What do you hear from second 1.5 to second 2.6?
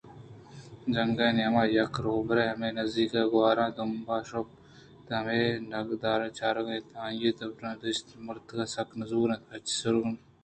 ءَ یک روباہے